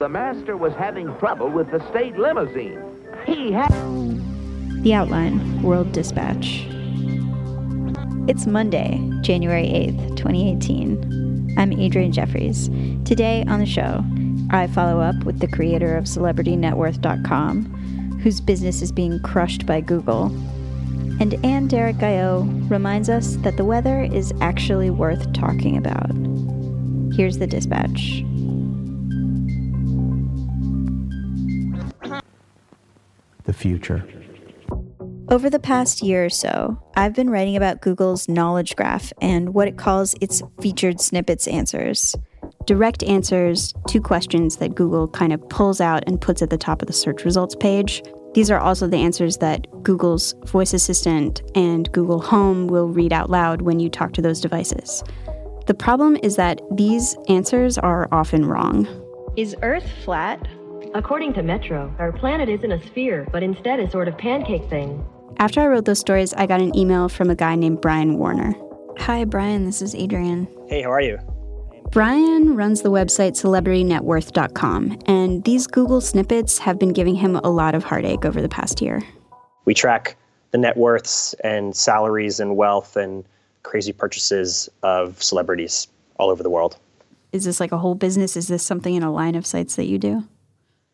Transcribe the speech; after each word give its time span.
The 0.00 0.08
master 0.08 0.56
was 0.56 0.72
having 0.74 1.12
trouble 1.18 1.50
with 1.50 1.72
the 1.72 1.80
state 1.90 2.16
limousine. 2.16 2.80
He 3.26 3.50
had. 3.50 3.72
The 4.84 4.94
Outline 4.94 5.60
World 5.60 5.90
Dispatch. 5.90 6.64
It's 8.28 8.46
Monday, 8.46 9.00
January 9.22 9.64
8th, 9.64 10.16
2018. 10.16 11.56
I'm 11.58 11.72
Adrianne 11.72 12.12
Jeffries. 12.12 12.68
Today 13.04 13.44
on 13.48 13.58
the 13.58 13.66
show, 13.66 14.04
I 14.50 14.68
follow 14.68 15.00
up 15.00 15.24
with 15.24 15.40
the 15.40 15.48
creator 15.48 15.96
of 15.96 16.04
CelebrityNetWorth.com, 16.04 18.20
whose 18.22 18.40
business 18.40 18.82
is 18.82 18.92
being 18.92 19.20
crushed 19.22 19.66
by 19.66 19.80
Google. 19.80 20.26
And 21.18 21.44
Ann-Derrick 21.44 21.96
Gaillot 21.96 22.70
reminds 22.70 23.08
us 23.08 23.34
that 23.38 23.56
the 23.56 23.64
weather 23.64 24.04
is 24.04 24.32
actually 24.40 24.90
worth 24.90 25.32
talking 25.32 25.76
about. 25.76 26.12
Here's 27.16 27.38
the 27.38 27.48
dispatch. 27.48 28.22
The 33.48 33.52
future. 33.52 34.06
Over 35.30 35.50
the 35.50 35.58
past 35.58 36.02
year 36.02 36.26
or 36.26 36.30
so, 36.30 36.80
I've 36.96 37.14
been 37.14 37.30
writing 37.30 37.56
about 37.56 37.80
Google's 37.80 38.28
knowledge 38.28 38.76
graph 38.76 39.12
and 39.20 39.52
what 39.52 39.68
it 39.68 39.76
calls 39.76 40.14
its 40.20 40.42
featured 40.60 41.00
snippets 41.00 41.48
answers. 41.48 42.14
Direct 42.66 43.02
answers 43.02 43.74
to 43.88 44.00
questions 44.00 44.56
that 44.58 44.74
Google 44.74 45.08
kind 45.08 45.32
of 45.32 45.48
pulls 45.48 45.80
out 45.80 46.04
and 46.06 46.20
puts 46.20 46.42
at 46.42 46.50
the 46.50 46.58
top 46.58 46.82
of 46.82 46.88
the 46.88 46.94
search 46.94 47.24
results 47.24 47.56
page. 47.56 48.02
These 48.34 48.50
are 48.50 48.60
also 48.60 48.86
the 48.86 48.98
answers 48.98 49.38
that 49.38 49.66
Google's 49.82 50.34
voice 50.46 50.74
assistant 50.74 51.40
and 51.54 51.90
Google 51.92 52.20
Home 52.20 52.66
will 52.66 52.88
read 52.88 53.12
out 53.12 53.30
loud 53.30 53.62
when 53.62 53.80
you 53.80 53.88
talk 53.88 54.12
to 54.12 54.22
those 54.22 54.40
devices. 54.40 55.02
The 55.66 55.74
problem 55.74 56.18
is 56.22 56.36
that 56.36 56.60
these 56.72 57.16
answers 57.28 57.78
are 57.78 58.08
often 58.12 58.44
wrong. 58.44 58.86
Is 59.36 59.56
Earth 59.62 59.90
flat? 60.04 60.46
According 60.94 61.34
to 61.34 61.42
Metro, 61.42 61.94
our 61.98 62.12
planet 62.12 62.48
isn't 62.48 62.72
a 62.72 62.82
sphere, 62.86 63.26
but 63.30 63.42
instead 63.42 63.78
a 63.78 63.90
sort 63.90 64.08
of 64.08 64.16
pancake 64.16 64.68
thing. 64.70 65.04
After 65.38 65.60
I 65.60 65.66
wrote 65.66 65.84
those 65.84 65.98
stories, 65.98 66.32
I 66.32 66.46
got 66.46 66.62
an 66.62 66.76
email 66.76 67.10
from 67.10 67.28
a 67.28 67.34
guy 67.34 67.56
named 67.56 67.82
Brian 67.82 68.16
Warner. 68.18 68.54
Hi, 68.98 69.24
Brian, 69.24 69.66
this 69.66 69.82
is 69.82 69.94
Adrianne. 69.94 70.48
Hey, 70.68 70.82
how 70.82 70.90
are 70.90 71.00
you? 71.02 71.18
Brian 71.90 72.56
runs 72.56 72.82
the 72.82 72.90
website 72.90 73.32
celebritynetworth.com, 73.32 74.98
and 75.06 75.44
these 75.44 75.66
Google 75.66 76.00
snippets 76.00 76.58
have 76.58 76.78
been 76.78 76.92
giving 76.94 77.14
him 77.14 77.36
a 77.36 77.50
lot 77.50 77.74
of 77.74 77.84
heartache 77.84 78.24
over 78.24 78.40
the 78.40 78.48
past 78.48 78.80
year. 78.80 79.02
We 79.66 79.74
track 79.74 80.16
the 80.52 80.58
net 80.58 80.76
worths 80.78 81.34
and 81.44 81.76
salaries 81.76 82.40
and 82.40 82.56
wealth 82.56 82.96
and 82.96 83.24
crazy 83.62 83.92
purchases 83.92 84.70
of 84.82 85.22
celebrities 85.22 85.88
all 86.16 86.30
over 86.30 86.42
the 86.42 86.50
world. 86.50 86.78
Is 87.32 87.44
this 87.44 87.60
like 87.60 87.72
a 87.72 87.78
whole 87.78 87.94
business? 87.94 88.38
Is 88.38 88.48
this 88.48 88.62
something 88.62 88.94
in 88.94 89.02
a 89.02 89.12
line 89.12 89.34
of 89.34 89.44
sites 89.44 89.76
that 89.76 89.84
you 89.84 89.98
do? 89.98 90.24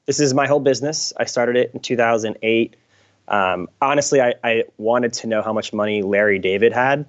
This 0.06 0.20
is 0.20 0.34
my 0.34 0.46
whole 0.46 0.60
business. 0.60 1.12
I 1.16 1.24
started 1.24 1.56
it 1.56 1.70
in 1.72 1.80
2008. 1.80 2.76
Um, 3.28 3.68
honestly, 3.80 4.20
I, 4.20 4.34
I 4.44 4.64
wanted 4.76 5.14
to 5.14 5.26
know 5.26 5.40
how 5.40 5.52
much 5.52 5.72
money 5.72 6.02
Larry 6.02 6.38
David 6.38 6.72
had. 6.72 7.06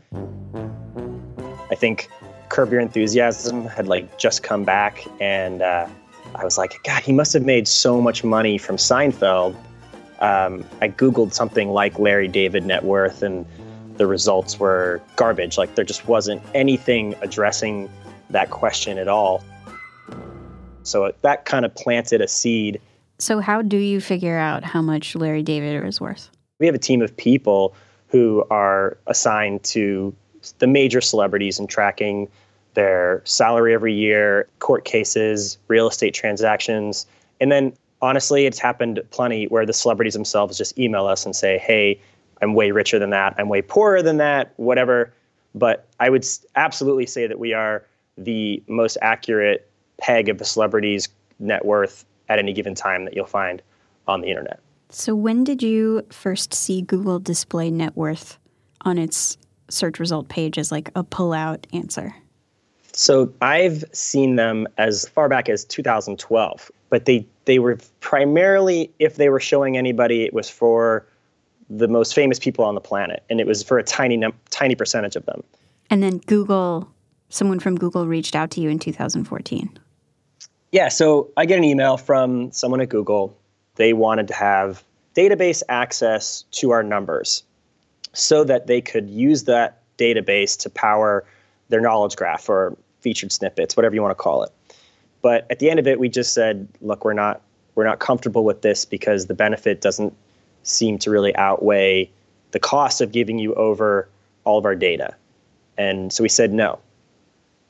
I 1.69 1.75
think 1.75 2.07
Curb 2.47 2.71
Your 2.71 2.79
Enthusiasm 2.79 3.66
had 3.66 3.88
like 3.88 4.17
just 4.17 4.43
come 4.43 4.63
back, 4.63 5.05
and 5.19 5.61
uh, 5.61 5.88
I 6.35 6.43
was 6.45 6.57
like, 6.57 6.81
God, 6.83 7.03
he 7.03 7.11
must 7.11 7.33
have 7.33 7.43
made 7.43 7.67
so 7.67 7.99
much 7.99 8.23
money 8.23 8.57
from 8.57 8.77
Seinfeld. 8.77 9.55
Um, 10.19 10.63
I 10.79 10.88
googled 10.88 11.33
something 11.33 11.69
like 11.69 11.99
Larry 11.99 12.29
David 12.29 12.66
net 12.66 12.85
worth, 12.85 13.23
and 13.23 13.45
the 13.97 14.07
results 14.07 14.57
were 14.57 15.01
garbage. 15.17 15.57
Like 15.57 15.75
there 15.75 15.83
just 15.83 16.07
wasn't 16.07 16.41
anything 16.53 17.16
addressing 17.21 17.89
that 18.29 18.51
question 18.51 18.97
at 18.97 19.09
all. 19.09 19.43
So 20.86 21.11
that 21.22 21.45
kind 21.45 21.66
of 21.66 21.73
planted 21.75 22.22
a 22.22 22.28
seed. 22.28 22.80
So, 23.17 23.39
how 23.39 23.61
do 23.61 23.78
you 23.78 24.00
figure 24.00 24.38
out 24.38 24.64
how 24.64 24.81
much 24.81 25.16
Larry 25.16 25.44
David 25.44 25.83
is 25.86 26.00
worth? 26.00 26.30
We 26.59 26.66
have 26.66 26.75
a 26.75 26.80
team 26.80 27.02
of 27.02 27.16
people 27.16 27.75
who 28.08 28.45
are 28.50 28.97
assigned 29.08 29.63
to 29.63 30.16
the 30.59 30.68
major 30.68 31.01
celebrities 31.01 31.59
and 31.59 31.69
tracking 31.69 32.29
their 32.75 33.22
salary 33.25 33.74
every 33.74 33.94
year, 33.94 34.47
court 34.59 34.85
cases, 34.85 35.57
real 35.68 35.88
estate 35.88 36.13
transactions. 36.13 37.07
And 37.41 37.51
then, 37.51 37.74
honestly, 38.01 38.45
it's 38.45 38.59
happened 38.59 39.01
plenty 39.12 39.45
where 39.45 39.66
the 39.66 39.74
celebrities 39.74 40.13
themselves 40.13 40.57
just 40.57 40.78
email 40.78 41.07
us 41.07 41.25
and 41.25 41.35
say, 41.35 41.57
hey, 41.57 42.00
I'm 42.41 42.53
way 42.53 42.72
richer 42.72 43.00
than 43.00 43.09
that. 43.12 43.34
I'm 43.38 43.50
way 43.50 43.62
poorer 43.62 44.01
than 44.01 44.18
that, 44.18 44.53
whatever. 44.57 45.12
But 45.56 45.88
I 46.00 46.09
would 46.09 46.25
absolutely 46.56 47.06
say 47.06 47.28
that 47.28 47.40
we 47.40 47.53
are 47.53 47.85
the 48.18 48.62
most 48.68 48.97
accurate 49.01 49.69
peg 49.97 50.29
of 50.29 50.38
the 50.38 50.45
celebrity's 50.45 51.09
net 51.39 51.66
worth 51.66 52.06
at 52.29 52.39
any 52.39 52.53
given 52.53 52.75
time 52.75 53.06
that 53.06 53.16
you'll 53.16 53.25
find 53.25 53.61
on 54.07 54.22
the 54.22 54.28
internet. 54.28 54.59
So, 54.89 55.16
when 55.16 55.44
did 55.44 55.63
you 55.63 56.06
first 56.09 56.53
see 56.53 56.81
Google 56.81 57.19
display 57.19 57.72
net 57.72 57.95
worth 57.95 58.38
on 58.81 58.97
its 58.97 59.38
search 59.69 60.00
result 60.00 60.29
page 60.29 60.57
as 60.57 60.72
like 60.72 60.91
a 60.95 61.03
pull 61.03 61.33
out 61.33 61.66
answer? 61.73 62.16
So, 62.94 63.33
I've 63.41 63.83
seen 63.91 64.35
them 64.35 64.67
as 64.78 65.07
far 65.09 65.28
back 65.28 65.50
as 65.50 65.66
2012, 65.66 66.72
but 66.89 67.06
they, 67.06 67.25
they 67.45 67.59
were 67.59 67.77
primarily, 68.00 68.91
if 69.00 69.16
they 69.16 69.29
were 69.29 69.39
showing 69.39 69.75
anybody, 69.75 70.23
it 70.23 70.33
was 70.33 70.50
for 70.50 71.06
the 71.69 71.88
most 71.88 72.13
famous 72.13 72.38
people 72.38 72.63
on 72.63 72.75
the 72.75 72.81
planet, 72.81 73.23
and 73.29 73.41
it 73.41 73.47
was 73.47 73.63
for 73.63 73.79
a 73.79 73.83
tiny, 73.83 74.17
num- 74.17 74.33
tiny 74.51 74.75
percentage 74.75 75.16
of 75.16 75.25
them. 75.25 75.44
And 75.89 76.03
then 76.03 76.19
Google, 76.19 76.89
someone 77.29 77.59
from 77.59 77.75
Google 77.75 78.07
reached 78.07 78.35
out 78.35 78.51
to 78.51 78.62
you 78.62 78.69
in 78.69 78.79
2014. 78.79 79.79
Yeah, 80.75 80.90
so 80.90 81.31
I 81.38 81.46
get 81.46 81.58
an 81.58 81.63
email 81.63 81.96
from 81.96 82.52
someone 82.52 82.81
at 82.81 82.90
Google. 82.90 83.34
They 83.75 83.94
wanted 83.94 84.28
to 84.28 84.34
have 84.34 84.84
database 85.16 85.63
access 85.69 86.44
to 86.52 86.72
our 86.72 86.84
numbers 86.84 87.44
so 88.12 88.44
that 88.44 88.68
they 88.68 88.81
could 88.81 89.09
use 89.09 89.46
that 89.46 89.81
database 89.97 90.59
to 90.63 90.69
power 90.69 91.24
their 91.69 91.80
knowledge 91.80 92.18
graph 92.18 92.50
or 92.50 92.75
featured 93.00 93.31
snippets, 93.31 93.78
whatever 93.78 93.96
you 93.96 94.02
want 94.02 94.12
to 94.12 94.22
call 94.22 94.44
it. 94.44 94.52
But 95.22 95.47
at 95.50 95.59
the 95.59 95.69
end 95.69 95.80
of 95.80 95.88
it, 95.88 95.97
we 95.97 96.09
just 96.09 96.34
said, 96.34 96.68
look, 96.81 97.06
we're 97.06 97.13
not 97.13 97.42
we're 97.75 97.86
not 97.86 98.00
comfortable 98.00 98.44
with 98.44 98.62
this 98.62 98.84
because 98.84 99.28
the 99.28 99.34
benefit 99.34 99.80
doesn't 99.80 100.13
seem 100.63 101.00
to 101.00 101.09
really 101.09 101.34
outweigh 101.38 102.12
the 102.52 102.59
cost 102.59 103.00
of 103.00 103.13
giving 103.13 103.40
you 103.40 103.53
over 103.53 104.09
all 104.44 104.57
of 104.57 104.66
our 104.66 104.75
data. 104.75 105.16
And 105.78 106.12
so 106.12 106.22
we 106.22 106.28
said 106.28 106.52
no. 106.52 106.80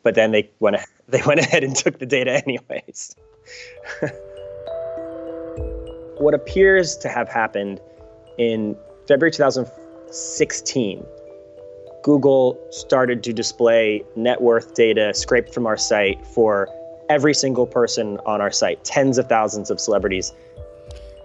But 0.01 0.15
then 0.15 0.31
they 0.31 0.49
went 0.59 0.77
they 1.07 1.21
went 1.25 1.39
ahead 1.39 1.63
and 1.63 1.75
took 1.75 1.99
the 1.99 2.05
data 2.05 2.41
anyways. 2.47 3.15
what 6.17 6.33
appears 6.33 6.97
to 6.97 7.09
have 7.09 7.29
happened 7.29 7.79
in 8.37 8.75
February 9.07 9.31
2016, 9.31 11.05
Google 12.03 12.59
started 12.71 13.23
to 13.23 13.33
display 13.33 14.03
net 14.15 14.41
worth 14.41 14.73
data 14.75 15.13
scraped 15.13 15.53
from 15.53 15.65
our 15.65 15.77
site 15.77 16.25
for 16.27 16.67
every 17.09 17.33
single 17.33 17.67
person 17.67 18.19
on 18.25 18.41
our 18.41 18.51
site, 18.51 18.83
tens 18.83 19.17
of 19.17 19.27
thousands 19.27 19.69
of 19.69 19.79
celebrities. 19.79 20.33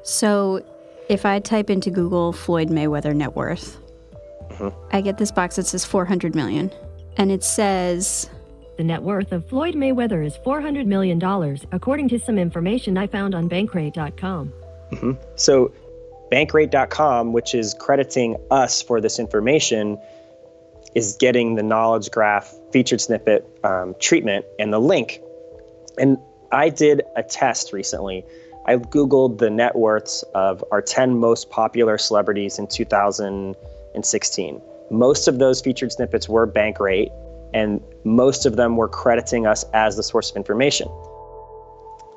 So, 0.02 0.64
if 1.08 1.26
I 1.26 1.40
type 1.40 1.70
into 1.70 1.90
Google 1.90 2.32
Floyd 2.32 2.68
Mayweather 2.68 3.14
net 3.14 3.34
worth, 3.34 3.78
mm-hmm. 4.50 4.68
I 4.92 5.00
get 5.00 5.18
this 5.18 5.30
box 5.30 5.56
that 5.56 5.66
says 5.66 5.84
400 5.84 6.34
million. 6.34 6.70
And 7.16 7.30
it 7.32 7.42
says 7.42 8.30
the 8.80 8.84
net 8.84 9.02
worth 9.02 9.30
of 9.30 9.46
Floyd 9.46 9.74
Mayweather 9.74 10.24
is 10.24 10.38
$400 10.38 10.86
million, 10.86 11.22
according 11.70 12.08
to 12.08 12.18
some 12.18 12.38
information 12.38 12.96
I 12.96 13.08
found 13.08 13.34
on 13.34 13.46
Bankrate.com. 13.46 14.54
Mm-hmm. 14.92 15.12
So, 15.36 15.70
Bankrate.com, 16.32 17.34
which 17.34 17.54
is 17.54 17.74
crediting 17.74 18.38
us 18.50 18.80
for 18.80 19.02
this 19.02 19.18
information, 19.18 19.98
is 20.94 21.14
getting 21.20 21.56
the 21.56 21.62
knowledge 21.62 22.10
graph 22.10 22.54
featured 22.72 23.02
snippet 23.02 23.46
um, 23.64 23.94
treatment 24.00 24.46
and 24.58 24.72
the 24.72 24.80
link. 24.80 25.20
And 25.98 26.16
I 26.50 26.70
did 26.70 27.02
a 27.16 27.22
test 27.22 27.74
recently. 27.74 28.24
I 28.64 28.76
Googled 28.76 29.36
the 29.36 29.50
net 29.50 29.76
worths 29.76 30.22
of 30.34 30.64
our 30.72 30.80
10 30.80 31.18
most 31.18 31.50
popular 31.50 31.98
celebrities 31.98 32.58
in 32.58 32.66
2016. 32.66 34.62
Most 34.90 35.28
of 35.28 35.38
those 35.38 35.60
featured 35.60 35.92
snippets 35.92 36.30
were 36.30 36.46
Bankrate, 36.46 37.10
and 37.52 37.80
most 38.04 38.46
of 38.46 38.56
them 38.56 38.76
were 38.76 38.88
crediting 38.88 39.46
us 39.46 39.64
as 39.74 39.96
the 39.96 40.02
source 40.02 40.30
of 40.30 40.36
information. 40.36 40.88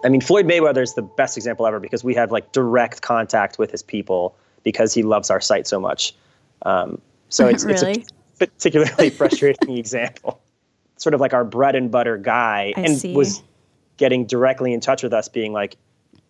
I 0.03 0.09
mean, 0.09 0.21
Floyd 0.21 0.45
Mayweather 0.45 0.83
is 0.83 0.95
the 0.95 1.01
best 1.01 1.37
example 1.37 1.65
ever 1.65 1.79
because 1.79 2.03
we 2.03 2.13
have 2.15 2.31
like 2.31 2.51
direct 2.51 3.01
contact 3.01 3.57
with 3.57 3.71
his 3.71 3.81
people 3.81 4.35
because 4.63 4.93
he 4.93 5.03
loves 5.03 5.29
our 5.29 5.39
site 5.39 5.65
so 5.65 5.79
much. 5.79 6.13
Um, 6.63 7.01
so 7.29 7.47
it's, 7.49 7.63
really? 7.63 8.01
it's 8.01 8.11
a 8.41 8.47
particularly 8.47 9.09
frustrating 9.11 9.77
example. 9.77 10.41
Sort 10.97 11.13
of 11.13 11.21
like 11.21 11.33
our 11.33 11.43
bread 11.43 11.75
and 11.75 11.91
butter 11.91 12.17
guy, 12.17 12.73
I 12.75 12.81
and 12.81 12.97
see. 12.97 13.13
was 13.13 13.41
getting 13.97 14.25
directly 14.25 14.73
in 14.73 14.79
touch 14.79 15.03
with 15.03 15.13
us, 15.13 15.27
being 15.27 15.51
like, 15.51 15.75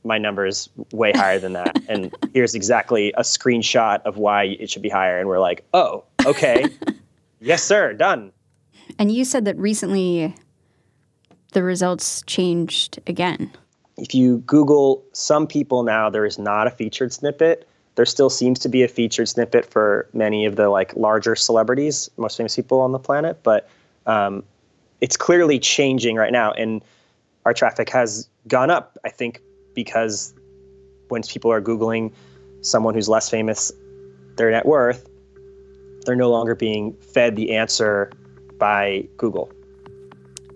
"My 0.04 0.18
number 0.18 0.46
is 0.48 0.70
way 0.92 1.12
higher 1.16 1.38
than 1.38 1.54
that," 1.54 1.80
and 1.88 2.16
here's 2.34 2.56
exactly 2.56 3.12
a 3.14 3.22
screenshot 3.22 4.02
of 4.04 4.18
why 4.18 4.46
it 4.46 4.72
should 4.72 4.82
be 4.82 4.90
higher. 4.90 5.20
And 5.20 5.28
we're 5.28 5.40
like, 5.40 5.64
"Oh, 5.76 6.06
okay, 6.26 6.66
yes, 7.40 7.62
sir, 7.62 7.94
done." 7.94 8.32
And 9.00 9.12
you 9.12 9.26
said 9.26 9.46
that 9.46 9.58
recently 9.58 10.36
the 11.54 11.64
results 11.64 12.24
changed 12.26 13.00
again. 13.08 13.52
if 13.98 14.16
you 14.16 14.40
Google 14.40 15.04
some 15.14 15.46
people 15.46 15.84
now, 15.84 16.10
there 16.10 16.26
is 16.26 16.40
not 16.40 16.68
a 16.68 16.72
featured 16.72 17.14
snippet. 17.14 17.68
There 17.96 18.06
still 18.06 18.30
seems 18.30 18.58
to 18.60 18.70
be 18.70 18.82
a 18.82 18.88
featured 18.88 19.30
snippet 19.30 19.66
for 19.66 20.10
many 20.14 20.46
of 20.46 20.56
the 20.56 20.70
like 20.70 20.96
larger 20.96 21.36
celebrities, 21.36 22.10
most 22.18 22.38
famous 22.38 22.56
people 22.56 22.80
on 22.80 22.92
the 22.92 23.00
planet, 23.00 23.42
but 23.44 23.70
um, 24.08 24.44
it's 25.00 25.16
clearly 25.16 25.60
changing 25.60 26.16
right 26.16 26.32
now, 26.32 26.52
and 26.54 26.84
our 27.46 27.54
traffic 27.54 27.90
has 27.90 28.28
gone 28.48 28.72
up. 28.72 28.98
I 29.06 29.10
think 29.10 29.42
because 29.76 30.34
when 31.10 31.22
people 31.24 31.52
are 31.52 31.62
googling 31.62 32.12
someone 32.62 32.96
who's 32.96 33.10
less 33.10 33.30
famous, 33.30 33.72
their 34.38 34.50
net 34.50 34.66
worth, 34.66 35.08
they're 36.06 36.16
no 36.16 36.32
longer 36.32 36.56
being 36.56 36.94
fed 36.94 37.36
the 37.36 37.56
answer 37.56 38.12
by 38.64 39.06
Google. 39.18 39.52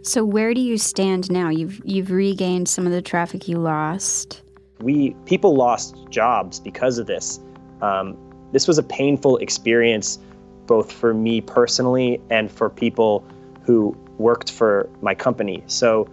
So 0.02 0.24
where 0.24 0.54
do 0.54 0.62
you 0.62 0.78
stand 0.78 1.30
now? 1.30 1.50
You've 1.50 1.82
you've 1.84 2.10
regained 2.10 2.70
some 2.70 2.86
of 2.86 2.94
the 2.94 3.02
traffic 3.02 3.50
you 3.50 3.58
lost. 3.58 4.44
We 4.80 5.14
people 5.26 5.58
lost 5.58 5.94
jobs 6.10 6.62
because 6.62 7.00
of 7.00 7.08
this. 7.08 7.42
Um, 7.82 8.18
this 8.54 8.66
was 8.66 8.78
a 8.78 8.84
painful 8.84 9.36
experience, 9.40 10.20
both 10.68 10.90
for 10.90 11.14
me 11.14 11.42
personally 11.42 12.22
and 12.30 12.50
for 12.50 12.70
people 12.70 13.26
who 13.64 13.94
worked 14.18 14.54
for 14.54 14.90
my 15.02 15.14
company. 15.14 15.62
So 15.68 16.08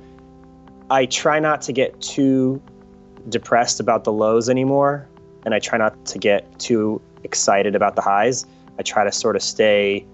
I 0.90 1.06
try 1.06 1.38
not 1.38 1.62
to 1.62 1.72
get 1.72 2.00
too 2.00 2.60
depressed 3.28 3.78
about 3.78 4.02
the 4.02 4.12
lows 4.12 4.50
anymore, 4.50 5.08
and 5.44 5.54
I 5.54 5.60
try 5.60 5.78
not 5.78 6.04
to 6.06 6.18
get 6.18 6.58
too 6.58 7.00
excited 7.22 7.76
about 7.76 7.94
the 7.94 8.02
highs. 8.02 8.46
I 8.80 8.82
try 8.82 9.04
to 9.04 9.12
sort 9.12 9.36
of 9.36 9.42
stay 9.42 10.04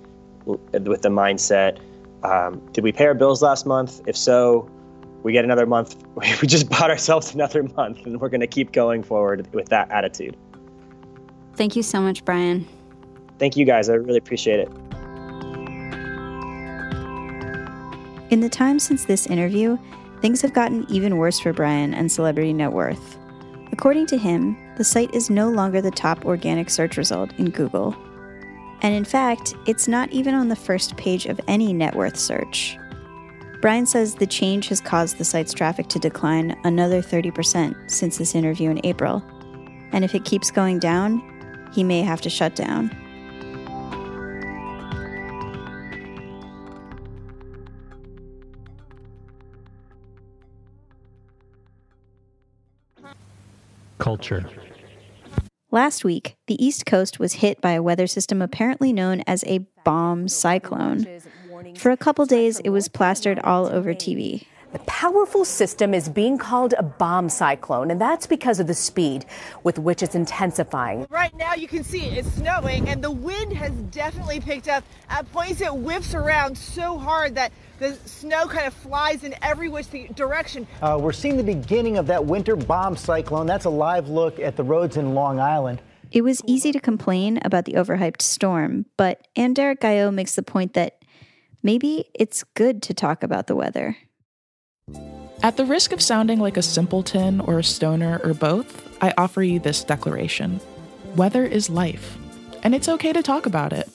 with 0.45 1.03
the 1.03 1.09
mindset 1.09 1.79
um, 2.23 2.61
did 2.73 2.85
we 2.85 2.93
pay 2.93 3.07
our 3.07 3.15
bills 3.15 3.43
last 3.43 3.67
month? 3.67 4.01
If 4.07 4.17
so, 4.17 4.69
we 5.23 5.33
get 5.33 5.45
another 5.45 5.67
month. 5.67 5.97
We 6.41 6.47
just 6.47 6.69
bought 6.69 6.91
ourselves 6.91 7.35
another 7.35 7.63
month, 7.63 8.05
and 8.05 8.21
we're 8.21 8.29
going 8.29 8.41
to 8.41 8.47
keep 8.47 8.73
going 8.73 9.03
forward 9.03 9.53
with 9.55 9.69
that 9.71 9.91
attitude. 9.91 10.37
Thank 11.55 11.77
you 11.77 11.83
so 11.83 12.01
much, 12.01 12.25
Brian. 12.25 12.67
Thank 13.39 13.57
you 13.57 13.65
guys. 13.65 13.89
I 13.89 13.95
really 13.95 14.19
appreciate 14.19 14.61
it. 14.61 14.69
In 18.31 18.41
the 18.41 18.49
time 18.51 18.79
since 18.79 19.07
this 19.07 19.27
interview, 19.27 19.79
things 20.21 20.43
have 20.43 20.53
gotten 20.53 20.87
even 20.91 21.17
worse 21.17 21.41
for 21.41 21.53
Brian 21.53 21.95
and 21.95 22.13
Celebrity 22.13 22.53
Net 22.53 22.73
Worth. 22.73 23.19
According 23.73 24.07
to 24.07 24.19
him, 24.19 24.57
the 24.77 24.85
site 24.85 25.13
is 25.15 25.31
no 25.31 25.49
longer 25.49 25.81
the 25.81 25.91
top 25.91 26.27
organic 26.27 26.71
search 26.71 26.97
result 26.97 27.33
in 27.39 27.51
Google. 27.51 27.97
And 28.83 28.95
in 28.95 29.05
fact, 29.05 29.55
it's 29.67 29.89
not 29.89 30.11
even 30.11 30.35
on 30.35 30.49
the 30.49 30.57
first 30.57 30.97
page 30.97 31.27
of 31.27 31.41
any 31.47 31.73
net 31.73 31.95
worth 31.95 32.17
search. 32.17 32.79
Brian 33.61 33.85
says 33.85 34.15
the 34.15 34.27
change 34.27 34.69
has 34.69 34.81
caused 34.81 35.19
the 35.19 35.25
site's 35.25 35.53
traffic 35.53 35.87
to 35.89 35.99
decline 35.99 36.59
another 36.65 37.03
30% 37.03 37.91
since 37.91 38.17
this 38.17 38.35
interview 38.35 38.71
in 38.71 38.81
April. 38.85 39.23
And 39.93 40.03
if 40.03 40.15
it 40.15 40.25
keeps 40.25 40.51
going 40.51 40.79
down, 40.79 41.23
he 41.73 41.85
may 41.85 42.01
have 42.01 42.23
to 42.23 42.31
shut 42.31 42.55
down. 42.55 42.91
Culture. 53.99 54.49
Last 55.73 56.03
week, 56.05 56.37
the 56.49 56.63
East 56.65 56.85
Coast 56.85 57.21
was 57.21 57.35
hit 57.35 57.61
by 57.61 57.73
a 57.73 57.83
weather 57.83 58.09
system 58.09 58.43
apparently 58.43 58.93
known 58.93 59.23
as 59.29 59.45
a 59.45 59.61
bomb 59.85 60.27
cyclone. 60.27 61.07
For 61.77 61.93
a 61.93 61.97
couple 61.97 62.27
days, 62.27 62.59
it 62.61 62.71
was 62.71 62.89
plastered 62.89 63.39
all 63.39 63.67
over 63.67 63.95
TV. 63.95 64.47
The 64.73 64.79
powerful 64.81 65.45
system 65.45 65.95
is 65.95 66.09
being 66.09 66.39
called 66.39 66.75
a 66.79 66.83
bomb 66.85 67.29
cyclone, 67.29 67.91
and 67.91 68.01
that's 68.01 68.29
because 68.29 68.61
of 68.61 68.69
the 68.69 68.75
speed 68.75 69.27
with 69.65 69.81
which 69.81 70.01
it's 70.01 70.15
intensifying. 70.15 71.09
Right 71.11 71.35
now, 71.37 71.55
you 71.55 71.67
can 71.67 71.83
see 71.83 72.07
it's 72.07 72.31
snowing, 72.35 72.89
and 72.89 73.03
the 73.03 73.11
wind 73.11 73.53
has 73.55 73.73
definitely 73.91 74.39
picked 74.39 74.69
up. 74.69 74.85
At 75.09 75.31
points, 75.33 75.61
it 75.61 75.75
whips 75.75 76.15
around 76.15 76.57
so 76.57 76.97
hard 76.97 77.35
that 77.35 77.51
the 77.81 77.97
snow 78.05 78.47
kind 78.47 78.69
of 78.69 78.75
flies 78.75 79.25
in 79.25 79.35
every 79.43 79.69
which 79.69 79.89
direction. 80.15 80.69
Uh, 80.81 80.99
we're 81.01 81.13
seeing 81.13 81.37
the 81.37 81.43
beginning 81.43 81.99
of 81.99 82.07
that 82.07 82.25
winter 82.25 82.55
bomb 82.55 82.97
cyclone. 82.97 83.47
That's 83.47 83.65
a 83.65 83.71
live 83.71 84.09
look 84.09 84.39
at 84.39 84.55
the 84.55 84.63
roads 84.63 84.97
in 84.97 85.15
Long 85.15 85.41
Island. 85.41 85.83
It 86.13 86.23
was 86.23 86.43
easy 86.47 86.71
to 86.71 86.81
complain 86.81 87.41
about 87.45 87.65
the 87.65 87.73
overhyped 87.73 88.23
storm, 88.23 88.87
but 88.97 89.27
Ann-Derrick 89.35 89.81
Gaillot 89.81 90.15
makes 90.15 90.37
the 90.37 90.43
point 90.43 90.75
that 90.75 91.03
maybe 91.63 92.05
it's 92.15 92.45
good 92.55 92.83
to 92.83 92.95
talk 92.95 93.25
about 93.25 93.49
the 93.49 93.57
weather. 93.57 93.97
At 95.43 95.57
the 95.57 95.65
risk 95.65 95.93
of 95.93 96.03
sounding 96.03 96.39
like 96.39 96.57
a 96.57 96.63
simpleton 96.63 97.41
or 97.41 97.59
a 97.59 97.65
stoner 97.65 98.21
or 98.23 98.35
both, 98.35 98.87
I 99.03 99.15
offer 99.17 99.43
you 99.43 99.59
this 99.59 99.85
declaration 99.85 100.61
Weather 101.17 101.45
is 101.45 101.71
life, 101.71 102.19
and 102.63 102.75
it's 102.75 102.89
okay 102.89 103.13
to 103.13 103.23
talk 103.23 103.47
about 103.47 103.73
it. 103.73 103.89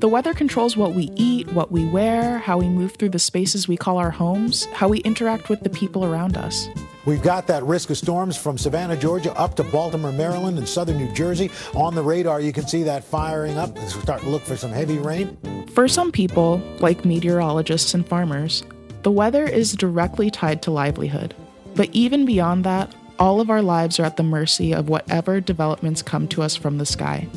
The 0.00 0.08
weather 0.08 0.34
controls 0.34 0.76
what 0.76 0.94
we 0.94 1.10
eat, 1.14 1.52
what 1.52 1.70
we 1.70 1.84
wear, 1.86 2.38
how 2.38 2.58
we 2.58 2.68
move 2.68 2.96
through 2.96 3.10
the 3.10 3.20
spaces 3.20 3.68
we 3.68 3.76
call 3.76 3.98
our 3.98 4.10
homes, 4.10 4.64
how 4.72 4.88
we 4.88 4.98
interact 4.98 5.48
with 5.48 5.60
the 5.60 5.70
people 5.70 6.04
around 6.04 6.36
us. 6.36 6.66
We've 7.04 7.22
got 7.22 7.46
that 7.46 7.62
risk 7.62 7.90
of 7.90 7.98
storms 7.98 8.36
from 8.36 8.58
Savannah, 8.58 8.96
Georgia, 8.96 9.32
up 9.38 9.54
to 9.56 9.64
Baltimore, 9.64 10.12
Maryland, 10.12 10.58
and 10.58 10.68
southern 10.68 10.98
New 10.98 11.12
Jersey. 11.12 11.50
On 11.74 11.94
the 11.94 12.02
radar, 12.02 12.40
you 12.40 12.52
can 12.52 12.66
see 12.66 12.82
that 12.82 13.04
firing 13.04 13.56
up. 13.58 13.76
We're 13.76 13.88
starting 13.88 14.26
to 14.26 14.30
look 14.30 14.42
for 14.42 14.56
some 14.56 14.72
heavy 14.72 14.98
rain. 14.98 15.36
For 15.72 15.86
some 15.86 16.10
people, 16.10 16.60
like 16.80 17.04
meteorologists 17.04 17.94
and 17.94 18.06
farmers, 18.06 18.64
the 19.02 19.10
weather 19.10 19.44
is 19.44 19.72
directly 19.72 20.30
tied 20.30 20.62
to 20.62 20.70
livelihood. 20.70 21.34
But 21.74 21.90
even 21.92 22.24
beyond 22.24 22.64
that, 22.64 22.94
all 23.18 23.40
of 23.40 23.50
our 23.50 23.62
lives 23.62 23.98
are 23.98 24.04
at 24.04 24.16
the 24.16 24.22
mercy 24.22 24.72
of 24.72 24.88
whatever 24.88 25.40
developments 25.40 26.02
come 26.02 26.28
to 26.28 26.42
us 26.42 26.56
from 26.56 26.78
the 26.78 26.86
sky. 26.86 27.28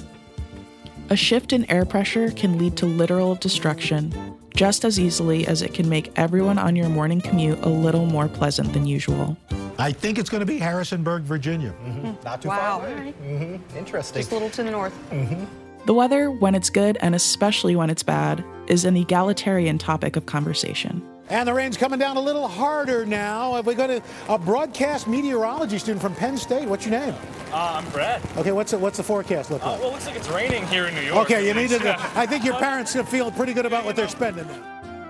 A 1.09 1.15
shift 1.15 1.53
in 1.53 1.69
air 1.69 1.85
pressure 1.85 2.31
can 2.31 2.57
lead 2.57 2.77
to 2.77 2.85
literal 2.85 3.35
destruction, 3.35 4.37
just 4.55 4.83
as 4.83 4.99
easily 4.99 5.45
as 5.47 5.61
it 5.61 5.73
can 5.73 5.87
make 5.87 6.11
everyone 6.17 6.57
on 6.57 6.75
your 6.75 6.89
morning 6.89 7.21
commute 7.21 7.59
a 7.61 7.69
little 7.69 8.05
more 8.05 8.27
pleasant 8.27 8.73
than 8.73 8.85
usual. 8.85 9.37
I 9.77 9.91
think 9.91 10.17
it's 10.17 10.29
going 10.29 10.39
to 10.39 10.45
be 10.45 10.57
Harrisonburg, 10.57 11.23
Virginia. 11.23 11.75
Mm-hmm. 11.83 12.23
Not 12.23 12.41
too 12.41 12.47
wow. 12.47 12.79
far 12.79 12.87
away. 12.87 13.13
Mm-hmm. 13.21 13.77
Interesting. 13.77 14.21
Just 14.21 14.31
a 14.31 14.35
little 14.35 14.49
to 14.49 14.63
the 14.63 14.71
north. 14.71 14.93
Mm-hmm. 15.11 15.64
The 15.85 15.93
weather, 15.93 16.31
when 16.31 16.55
it's 16.55 16.69
good 16.69 16.97
and 17.01 17.13
especially 17.13 17.75
when 17.75 17.89
it's 17.89 18.03
bad, 18.03 18.43
is 18.67 18.85
an 18.85 18.97
egalitarian 18.97 19.77
topic 19.77 20.15
of 20.15 20.25
conversation. 20.25 21.03
And 21.29 21.47
the 21.47 21.53
rain's 21.53 21.77
coming 21.77 21.97
down 21.99 22.17
a 22.17 22.21
little 22.21 22.47
harder 22.47 23.05
now. 23.05 23.55
If 23.57 23.65
we 23.65 23.73
go 23.75 23.87
to 23.87 24.01
a 24.29 24.37
broadcast 24.37 25.07
meteorology 25.07 25.77
student 25.79 26.01
from 26.01 26.15
Penn 26.15 26.37
State, 26.37 26.67
what's 26.67 26.85
your 26.85 26.99
name? 26.99 27.15
Uh, 27.51 27.81
I'm 27.83 27.89
Brett. 27.91 28.21
Okay, 28.37 28.51
what's 28.51 28.71
the, 28.71 28.77
what's 28.79 28.97
the 28.97 29.03
forecast 29.03 29.49
look 29.51 29.63
Uh, 29.63 29.71
like? 29.71 29.79
well, 29.79 29.89
it 29.89 29.93
looks 29.93 30.05
like 30.07 30.15
it's 30.15 30.29
raining 30.29 30.65
here 30.67 30.85
in 30.85 30.93
New 30.95 31.01
York. 31.01 31.25
Okay, 31.31 31.47
you 31.47 31.53
need 31.53 31.69
least. 31.71 31.81
to. 31.81 31.95
I 32.15 32.25
think 32.25 32.43
your 32.45 32.55
parents 32.55 32.95
are 32.95 33.03
feeling 33.03 33.33
pretty 33.33 33.53
good 33.53 33.65
about 33.65 33.85
what 33.85 33.95
they're 33.95 34.07
spending. 34.07 34.47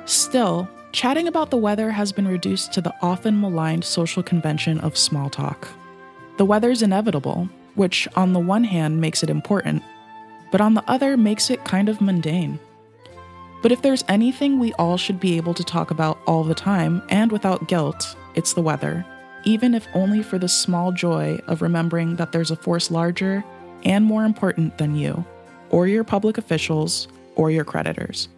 Still, 0.06 0.70
chatting 0.92 1.28
about 1.28 1.52
the 1.52 1.58
weather 1.58 1.92
has 1.92 2.12
been 2.12 2.28
reduced 2.28 2.72
to 2.74 2.82
the 2.82 2.94
often 3.02 3.40
maligned 3.40 3.84
social 3.84 4.24
convention 4.24 4.80
of 4.82 4.98
small 4.98 5.30
talk. 5.30 5.68
The 6.38 6.46
weather's 6.46 6.82
inevitable, 6.82 7.50
which 7.76 8.08
on 8.16 8.32
the 8.34 8.40
one 8.40 8.64
hand 8.66 9.02
makes 9.02 9.22
it 9.24 9.30
important, 9.30 9.84
but 10.56 10.62
on 10.62 10.74
the 10.74 10.90
other 10.90 11.18
makes 11.18 11.50
it 11.50 11.66
kind 11.66 11.90
of 11.90 12.00
mundane. 12.00 12.58
But 13.62 13.74
if 13.74 13.82
there's 13.82 14.06
anything 14.08 14.58
we 14.58 14.72
all 14.76 14.96
should 14.96 15.20
be 15.20 15.36
able 15.36 15.54
to 15.54 15.66
talk 15.66 15.92
about 15.92 16.18
all 16.26 16.46
the 16.46 16.56
time 16.56 17.02
and 17.10 17.30
without 17.30 17.68
guilt, 17.68 18.16
it's 18.36 18.54
the 18.54 18.62
weather, 18.62 19.06
even 19.44 19.76
if 19.76 19.86
only 19.94 20.24
for 20.24 20.40
the 20.40 20.48
small 20.48 20.94
joy 20.94 21.42
of 21.48 21.62
remembering 21.62 22.16
that 22.16 22.32
there's 22.32 22.52
a 22.52 22.56
force 22.56 22.90
larger 22.90 23.44
and 23.84 24.06
more 24.06 24.24
important 24.24 24.78
than 24.78 24.96
you, 24.96 25.26
or 25.72 25.88
your 25.88 26.06
public 26.06 26.38
officials, 26.38 27.10
or 27.36 27.52
your 27.52 27.66
creditors. 27.66 28.30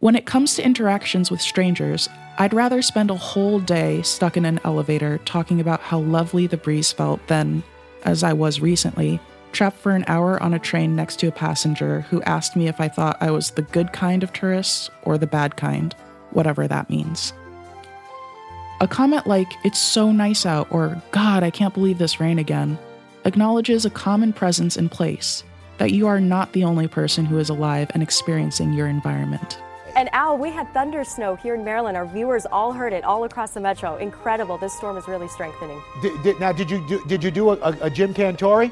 When 0.00 0.14
it 0.14 0.26
comes 0.26 0.54
to 0.56 0.66
interactions 0.66 1.30
with 1.30 1.40
strangers, 1.40 2.10
I'd 2.36 2.52
rather 2.52 2.82
spend 2.82 3.10
a 3.10 3.14
whole 3.14 3.58
day 3.58 4.02
stuck 4.02 4.36
in 4.36 4.44
an 4.44 4.60
elevator 4.64 5.16
talking 5.24 5.62
about 5.62 5.80
how 5.80 6.00
lovely 6.00 6.46
the 6.46 6.58
breeze 6.58 6.92
felt 6.92 7.26
than, 7.26 7.62
as 8.04 8.22
I 8.22 8.34
was 8.34 8.60
recently, 8.60 9.18
trapped 9.52 9.76
for 9.76 9.92
an 9.92 10.04
hour 10.06 10.42
on 10.42 10.54
a 10.54 10.58
train 10.58 10.96
next 10.96 11.16
to 11.20 11.28
a 11.28 11.32
passenger 11.32 12.02
who 12.02 12.22
asked 12.22 12.56
me 12.56 12.68
if 12.68 12.80
I 12.80 12.88
thought 12.88 13.16
I 13.20 13.30
was 13.30 13.50
the 13.50 13.62
good 13.62 13.92
kind 13.92 14.22
of 14.22 14.32
tourist 14.32 14.90
or 15.02 15.18
the 15.18 15.26
bad 15.26 15.56
kind, 15.56 15.94
whatever 16.30 16.66
that 16.68 16.90
means. 16.90 17.32
A 18.80 18.88
comment 18.88 19.26
like, 19.26 19.52
it's 19.64 19.78
so 19.78 20.10
nice 20.10 20.46
out, 20.46 20.66
or 20.70 21.00
God, 21.10 21.42
I 21.42 21.50
can't 21.50 21.74
believe 21.74 21.98
this 21.98 22.18
rain 22.18 22.38
again, 22.38 22.78
acknowledges 23.24 23.84
a 23.84 23.90
common 23.90 24.32
presence 24.32 24.76
in 24.76 24.88
place, 24.88 25.44
that 25.78 25.92
you 25.92 26.06
are 26.06 26.20
not 26.20 26.52
the 26.52 26.64
only 26.64 26.88
person 26.88 27.26
who 27.26 27.38
is 27.38 27.50
alive 27.50 27.90
and 27.92 28.02
experiencing 28.02 28.72
your 28.72 28.86
environment. 28.86 29.58
And 29.96 30.08
Al, 30.14 30.38
we 30.38 30.50
had 30.50 30.72
thunder 30.72 31.02
snow 31.04 31.34
here 31.34 31.56
in 31.56 31.64
Maryland. 31.64 31.96
Our 31.96 32.06
viewers 32.06 32.46
all 32.46 32.72
heard 32.72 32.92
it 32.92 33.02
all 33.02 33.24
across 33.24 33.50
the 33.50 33.60
metro. 33.60 33.96
Incredible. 33.96 34.56
This 34.56 34.72
storm 34.72 34.96
is 34.96 35.08
really 35.08 35.28
strengthening. 35.28 35.82
Did, 36.00 36.22
did, 36.22 36.40
now, 36.40 36.52
did 36.52 36.70
you 36.70 36.86
do, 36.86 37.04
did 37.06 37.24
you 37.24 37.30
do 37.30 37.50
a, 37.50 37.54
a, 37.56 37.76
a 37.82 37.90
Jim 37.90 38.14
Cantore? 38.14 38.70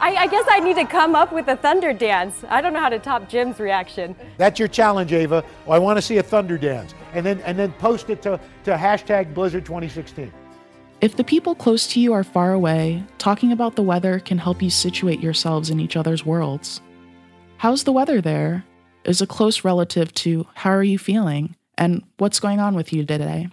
I, 0.00 0.14
I 0.14 0.26
guess 0.26 0.44
I 0.48 0.60
need 0.60 0.76
to 0.76 0.84
come 0.84 1.14
up 1.14 1.32
with 1.32 1.48
a 1.48 1.56
thunder 1.56 1.92
dance. 1.92 2.44
I 2.48 2.60
don't 2.60 2.72
know 2.72 2.80
how 2.80 2.88
to 2.88 2.98
top 2.98 3.28
Jim's 3.28 3.58
reaction. 3.58 4.14
That's 4.36 4.58
your 4.58 4.68
challenge, 4.68 5.12
Ava. 5.12 5.44
Well, 5.66 5.76
I 5.76 5.78
want 5.78 5.96
to 5.98 6.02
see 6.02 6.18
a 6.18 6.22
thunder 6.22 6.58
dance, 6.58 6.94
and 7.12 7.24
then 7.24 7.40
and 7.40 7.58
then 7.58 7.72
post 7.74 8.10
it 8.10 8.22
to, 8.22 8.40
to 8.64 8.76
hashtag 8.76 9.34
Blizzard 9.34 9.64
2016. 9.64 10.32
If 11.00 11.16
the 11.16 11.24
people 11.24 11.54
close 11.54 11.86
to 11.88 12.00
you 12.00 12.12
are 12.12 12.24
far 12.24 12.52
away, 12.52 13.04
talking 13.18 13.52
about 13.52 13.76
the 13.76 13.82
weather 13.82 14.18
can 14.18 14.38
help 14.38 14.62
you 14.62 14.70
situate 14.70 15.20
yourselves 15.20 15.70
in 15.70 15.78
each 15.78 15.96
other's 15.96 16.26
worlds. 16.26 16.80
How's 17.58 17.84
the 17.84 17.92
weather 17.92 18.20
there? 18.20 18.64
is 19.08 19.22
a 19.22 19.26
close 19.26 19.64
relative 19.64 20.12
to 20.12 20.46
how 20.54 20.70
are 20.70 20.82
you 20.82 20.98
feeling 20.98 21.56
and 21.76 22.04
what's 22.18 22.40
going 22.40 22.60
on 22.60 22.74
with 22.74 22.92
you 22.92 23.04
today. 23.04 23.48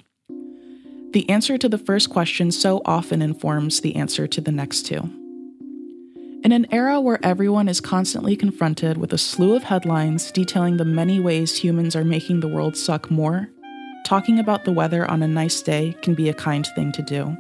The 1.12 1.30
answer 1.30 1.58
to 1.58 1.70
the 1.70 1.78
first 1.78 2.10
question 2.10 2.52
so 2.52 2.82
often 2.86 3.22
informs 3.22 3.80
the 3.80 3.96
answer 3.96 4.28
to 4.28 4.42
the 4.42 4.52
next 4.52 4.86
two. 4.86 5.10
In 6.46 6.52
an 6.52 6.68
era 6.72 7.02
where 7.02 7.18
everyone 7.25 7.68
is 7.68 7.82
constantly 7.82 8.36
confronted 8.36 9.00
with 9.00 9.12
a 9.14 9.18
slew 9.18 9.56
of 9.56 9.64
headlines 9.64 10.32
detailing 10.32 10.78
the 10.78 10.86
many 10.86 11.20
ways 11.20 11.58
humans 11.58 11.96
are 11.96 12.04
making 12.04 12.40
the 12.40 12.48
world 12.48 12.78
suck 12.78 13.10
more, 13.10 13.50
talking 14.06 14.38
about 14.38 14.64
the 14.64 14.72
weather 14.72 15.10
on 15.10 15.24
a 15.24 15.28
nice 15.28 15.64
day 15.64 15.98
can 16.04 16.14
be 16.14 16.30
a 16.30 16.36
kind 16.36 16.68
thing 16.75 16.92
to 16.92 17.02
do. 17.02 17.36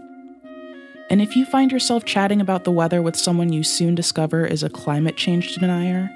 And 1.11 1.21
if 1.21 1.35
you 1.35 1.45
find 1.45 1.71
yourself 1.71 2.03
chatting 2.03 2.41
about 2.41 2.63
the 2.63 2.71
weather 2.71 2.99
with 3.03 3.15
someone 3.15 3.53
you 3.53 3.63
soon 3.63 3.93
discover 3.93 4.43
is 4.43 4.63
a 4.63 4.71
climate 4.71 5.17
change 5.17 5.53
denier, 5.53 6.09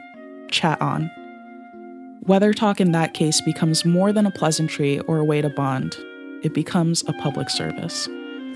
chat 0.49 0.81
on. 0.81 1.11
Weather 2.23 2.53
talk 2.53 2.81
in 2.81 2.91
that 2.93 3.13
case 3.13 3.39
becomes 3.39 3.85
more 3.85 4.11
than 4.11 4.25
a 4.25 4.31
pleasantry 4.31 4.97
or 5.01 5.19
a 5.19 5.23
way 5.23 5.43
to 5.43 5.49
bond, 5.51 5.95
it 6.41 6.55
becomes 6.55 7.03
a 7.07 7.13
public 7.13 7.51
service. 7.51 8.09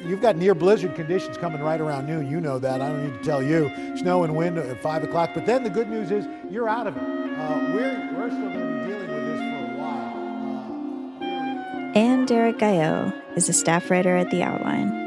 You've 0.06 0.22
got 0.22 0.36
near 0.36 0.54
blizzard 0.54 0.96
conditions 0.96 1.38
coming 1.38 1.62
right 1.62 1.80
around 1.80 2.08
noon. 2.08 2.30
You 2.30 2.42
know 2.42 2.60
that. 2.60 2.82
I 2.82 2.90
don't 2.90 3.04
need 3.06 3.18
to 3.18 3.24
tell 3.24 3.42
you. 3.42 3.72
Snow 3.98 4.24
and 4.24 4.36
wind 4.36 4.58
at 4.58 4.82
5 4.82 5.04
o'clock. 5.06 5.32
But 5.34 5.46
then 5.46 5.64
the 5.64 5.70
good 5.70 5.90
news 5.90 6.12
is 6.12 6.28
you're 6.50 6.68
out 6.68 6.88
of 6.88 6.98
it. 6.98 7.04
Uh, 7.04 7.72
we're, 7.74 8.14
we're 8.14 8.30
still 8.30 8.50
going 8.50 8.60
to 8.60 8.80
be 8.80 8.92
dealing 8.92 9.08
with 9.08 9.26
this 9.26 9.40
for 9.40 9.58
a 9.58 9.78
while. 9.78 11.22
Uh, 11.22 11.98
Ann-Derrick 11.98 12.58
Gaillot 12.58 13.38
is 13.38 13.48
a 13.48 13.54
staff 13.54 13.90
writer 13.90 14.16
at 14.16 14.30
The 14.30 14.44
Outline. 14.44 15.04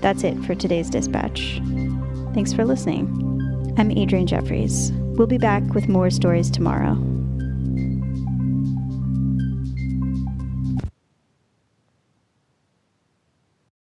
That's 0.00 0.24
it 0.24 0.36
for 0.44 0.56
today's 0.56 0.90
dispatch. 0.90 1.60
Thanks 2.34 2.52
for 2.52 2.64
listening. 2.64 3.06
I'm 3.78 3.90
Adrianne 3.90 4.26
Jeffries. 4.26 4.90
We'll 5.16 5.28
be 5.28 5.38
back 5.38 5.62
with 5.74 5.88
more 5.88 6.10
stories 6.10 6.50
tomorrow. 6.50 7.11